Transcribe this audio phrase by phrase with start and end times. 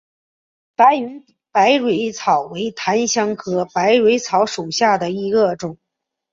[0.75, 5.77] 白云百蕊草为檀香科百蕊草属下的一个种。